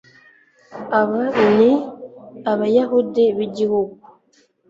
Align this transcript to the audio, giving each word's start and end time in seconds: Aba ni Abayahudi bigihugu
Aba 0.99 1.21
ni 1.57 1.71
Abayahudi 2.51 3.23
bigihugu 3.37 3.95